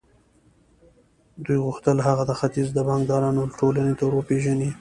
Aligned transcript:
دوی 1.45 1.57
غوښتل 1.65 1.97
هغه 2.07 2.23
د 2.27 2.31
ختيځ 2.39 2.67
د 2.73 2.79
بانکدارانو 2.87 3.43
ټولنې 3.57 3.93
ته 3.97 4.03
ور 4.05 4.13
وپېژني. 4.15 4.69